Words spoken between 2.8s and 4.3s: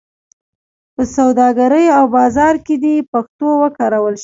دې پښتو وکارول شي.